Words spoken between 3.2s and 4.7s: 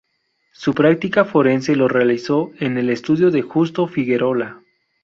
de Justo Figuerola.